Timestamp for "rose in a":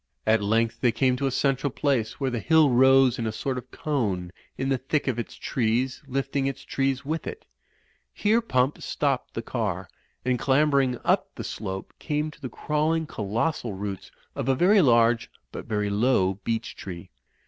2.71-3.31